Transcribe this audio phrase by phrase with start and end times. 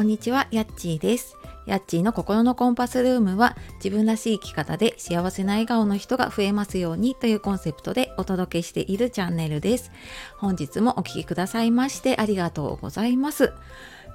[0.00, 1.36] こんにちは、やっちーです。
[1.66, 3.54] やっちーの心のコンパスルームは
[3.84, 9.92] 自分らしい生き方で幸せな笑顔の人が増えますようにというコンセプトでお届けしているチャンネルです。
[10.38, 13.52] 本日もお聴きくださいましてありがとうございます。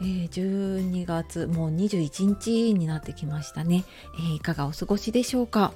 [0.00, 3.84] えー、12月もう21日になってきましたね、
[4.18, 5.74] えー、いかがお過ごしでしょうか、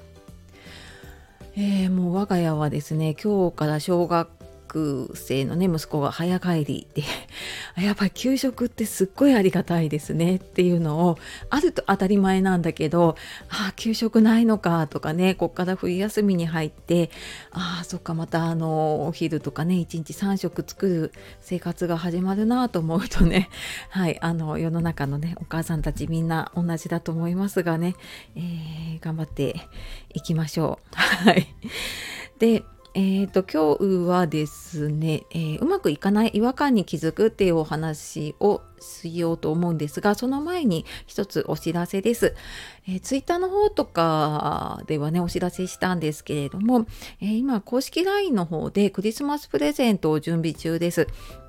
[1.55, 4.38] えー、もう我が家はですね今日から小学
[4.69, 7.03] 学生のね息子が早帰りで
[7.83, 11.17] やっぱり給食ってすっごいありがたいですねっていうのを
[11.49, 13.15] あると当たり前なんだけど
[13.49, 17.09] ああ給食ないのかとかねこっから冬休みに入って
[17.51, 23.49] ああそっかまたあのお昼とかね1日3食作る生活が始まるなと思うとね
[23.89, 27.95] はいあの世の中のねお母さんたちみんな同じだと思いますがね、
[28.35, 29.55] えー、頑張って
[30.13, 30.95] いきましょう。
[30.95, 31.47] はい
[32.37, 32.63] で
[32.95, 42.33] えーと、今日はですね、えー、うまくいかない違和感に気づくっていうお話をしようと思うんですがその前に一つお知らせです、
[42.87, 46.87] えー、ツイッターの方とかではねお知らせしたんですけれども、
[47.21, 51.07] えー、今公式 LINE の方でクリスマスプレゼントを準備中です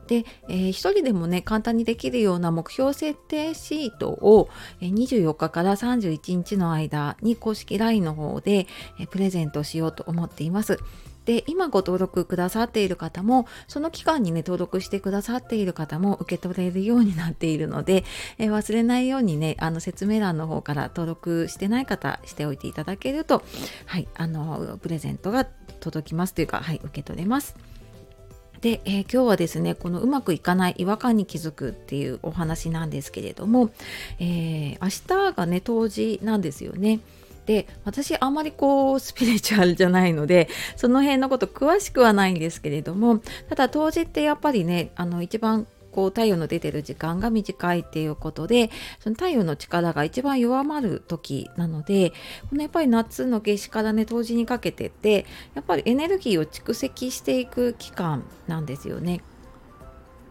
[0.09, 8.67] で、えー、一人でもね簡単にできるような目標設定シートを、24日から31日の間に公式 LINE の方で、
[9.11, 10.81] プレゼントしようと思っています。
[11.25, 18.05] で今ご登録くださっている方もその期間にね登録してくださっている方も受け取れるようになっているので、
[18.39, 23.43] えー、忘れないようにねあの説明欄の方から登録してない方しておいていただけると
[23.87, 27.55] はいあのプレゼントが届きますというかはい受け取れます。
[28.61, 33.71] で、えー、今日はですねこのうまくいかない違和感に気づくっていうお話なんですけれども、
[34.19, 37.01] えー、明日がね冬至なんですよね。
[37.51, 48.70] で私あんまりこうスピリチュアルじゃないのでその辺のこと詳しくはないんですけれどもただ当時ってやっぱりねあの一番こう太陽の出てる時間が短いっていうことで
[49.01, 52.11] その太陽の力が一番弱まる時なので
[52.51, 55.27] このやっぱり夏の夏至からね冬至にかけてって
[55.57, 59.23] やっぱりエネルギーを蓄積していく期間なんですよね。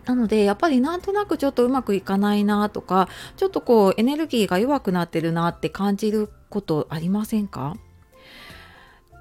[0.05, 7.75] なのでやっぱりなんとなくちょっとうまくいかないなとかちょっとこうエネルギーが弱くなってるなって感じることありませんか？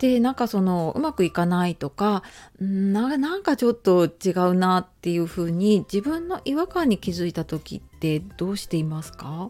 [0.01, 2.23] でなんかそのうまくいかないとか
[2.61, 9.49] なんかちょっと違うなっていうふうに自分の違和感に気づいた時ってどうしていますか？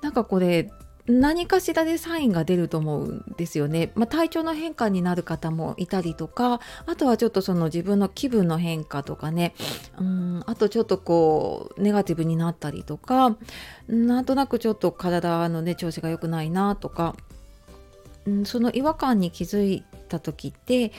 [0.00, 0.70] なんかこれ
[1.08, 3.92] 何かしらでサインが出ると思うんですよね。
[3.94, 9.54] まあ、体調の変化になる方もいたりとかあとはちょっとその自分の気分の変化とかね。
[9.98, 13.36] うんあとちょっとこうネガティブになったりとか。
[13.88, 17.16] なんとなくちょっと体のね調子が良くないなとか、
[18.26, 20.92] うん、その違和感に気づいた時って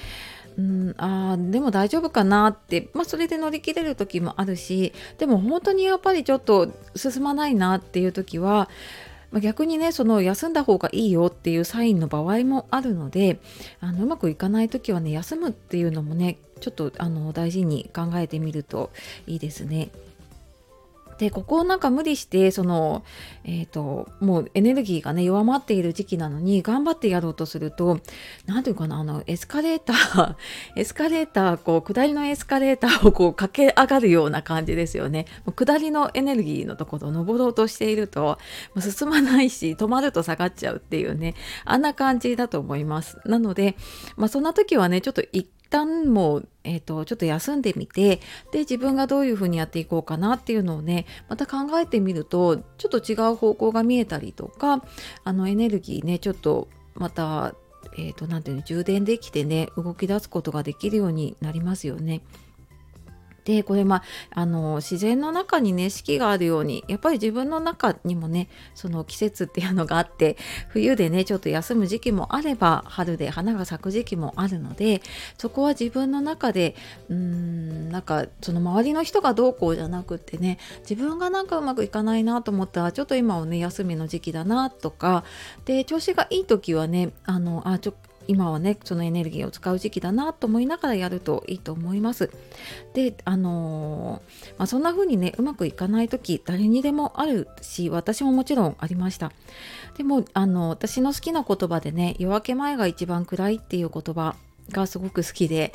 [0.57, 8.69] うん、あでも大丈夫かなって、まあ、それで乗り切れる時もあるしでも本当にやっぱりちょっと進まないなっていう時は
[9.31, 13.39] まあ、逆にねその休んだ方がいいよっていうサインの場合もあるので
[13.79, 18.91] あのうまくいかない時はね休むっていうのもねちょっとあの大事に考えてみると
[19.27, 19.89] いいですね。
[21.19, 23.03] でここをなんか無理してその、
[23.43, 27.99] えーと、もうエネルギーがね弱まっている時期なのに頑張ってやろうとすると
[28.45, 30.35] 何ていうかなあのエスカレーター
[30.77, 35.25] エスカレーターこう下りのエスカレーターをこう駆け上がるような感じですよね。
[35.45, 38.37] もう下りのエネルギーのところを登ろうとしていると
[38.79, 41.35] 進まないし止まると下がっちゃうっていうね
[41.65, 43.17] あんな感じだと思います。
[43.25, 43.75] なので、
[44.15, 48.17] まあ、そんな時はねちょっと一旦もう、えーと、ちょっと休んでみて
[48.51, 54.83] で自分がどういうふうにやっていこうかなっていうのをねまた考えてみるとちょっと違う方向が見えたりとか
[55.23, 57.55] あのエネルギーねちょっとまた
[57.97, 62.21] えーと、なんていうの充電できてね動き出すことができるようになりますよね。
[63.49, 70.37] でこれまあの自然の中にね四季があるようにやっぱり自分の中にもねその季節っていうのがあって
[70.67, 75.01] 冬でねちょっと休む時期もあれば春で花が咲く時期もあるので
[75.39, 76.75] そこは自分の中で
[77.09, 85.23] うーんなんかその周りの人がどうこうじゃなくってね自分がなんかうまくいかないなと思ったらちょっと今はね休みの時期だなとか
[85.65, 87.93] で調子がいい時はねあのあちょ
[88.29, 92.29] 今はねそのエネルギーを使う時期だなと思いながらやるといいと思います。
[92.93, 99.31] であのー、まあ、そんな風にねうまくいかない時誰にでもあるし私ももちろんありました。
[99.97, 104.35] でもあの私の好きな言葉でね夜明け前が一番暗いっていう言葉
[104.71, 105.73] がすごく好きで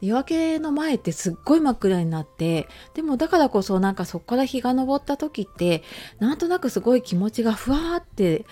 [0.00, 5.84] 夜明けの前ってすっごい真っ暗になってでもだからこそなんかそこから日が昇った時って
[6.18, 8.44] なんとなくすごい気持ちがふわーって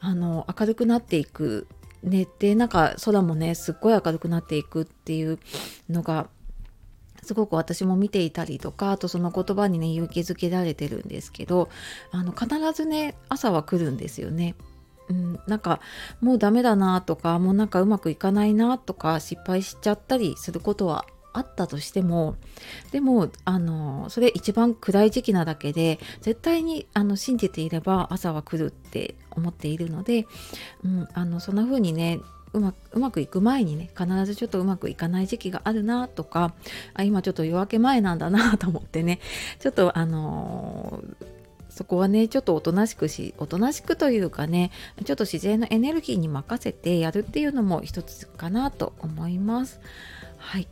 [0.00, 1.66] あの明るくなっていく
[2.04, 5.38] 寝てなんか空もねすっごい明るくなっていくっていう
[5.88, 6.28] のが
[7.22, 11.70] すごく私も見ていたりとかあとその言葉にね勇気づけられてるんですけど
[12.12, 14.54] あの必ずね朝は来るんですよね。
[15.08, 15.80] うん、なんか
[16.22, 21.04] もうダメだなとかもうなんかうまくいかないなとか失敗しちゃったりすることは
[21.34, 22.36] あったとしても
[22.92, 30.26] でもあのそれ一番暗い時期なだけで絶対にあの信じていれば朝は来るって思っているので、
[30.84, 32.20] うん、あのそんな風にね
[32.52, 36.54] うまうまくいく前にね必ずちょっとうまくいかない時期があるなとか
[36.94, 39.18] あ今ちょっと夜明け前なんだなと思ってね
[39.58, 41.34] ちょっとあのー
[41.74, 44.70] そこはねちょっとおとなしくしおとなしくというかね
[45.04, 49.80] ちょっと自然のエネルギーに任せてやるっていうのも一つかなと思います。
[50.38, 50.68] はい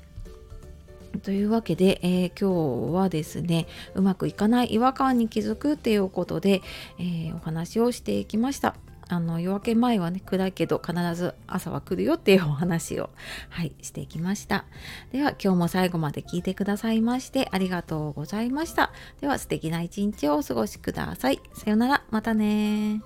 [1.20, 6.62] というわけで、えー、今日はですねうまくいかない違和感に気づくっていうことで、
[6.99, 8.75] えー、お話をしていきました。
[9.09, 13.11] あの夜明け前はね暗いけど必ず朝は来るよっていうお話を
[13.50, 14.64] はいしていきました。
[15.12, 18.91] では今日も最後まで聞いてくださいましてありがとうございました。
[19.20, 21.41] では素敵な一日をお過ごしください。
[21.53, 22.05] さようなら。
[22.11, 23.03] またね